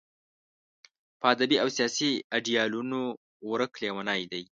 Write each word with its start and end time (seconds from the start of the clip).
په 1.19 1.25
ادبي 1.33 1.57
او 1.63 1.67
سیاسي 1.77 2.11
ایډیالونو 2.35 3.01
ورک 3.49 3.71
لېونی 3.81 4.21
دی. 4.31 4.43